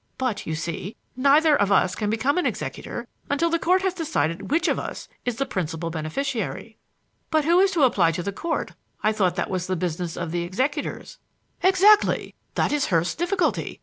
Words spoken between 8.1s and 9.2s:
to the Court? I